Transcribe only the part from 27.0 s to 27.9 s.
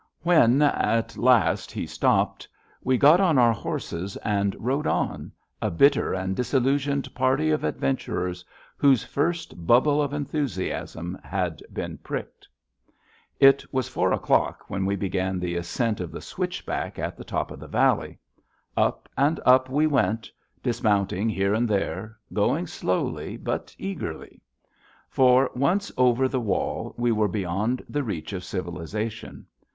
were beyond